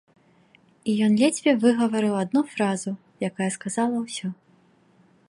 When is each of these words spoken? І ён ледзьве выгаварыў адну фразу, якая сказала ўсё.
І 0.93 0.95
ён 1.07 1.11
ледзьве 1.21 1.53
выгаварыў 1.65 2.13
адну 2.23 2.41
фразу, 2.53 2.91
якая 3.29 3.49
сказала 3.57 3.97
ўсё. 4.07 4.27